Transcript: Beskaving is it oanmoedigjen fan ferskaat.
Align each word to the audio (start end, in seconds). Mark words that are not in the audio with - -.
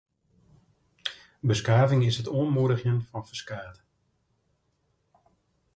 Beskaving 1.49 2.01
is 2.09 2.17
it 2.21 2.31
oanmoedigjen 2.37 2.99
fan 3.09 3.23
ferskaat. 3.29 3.77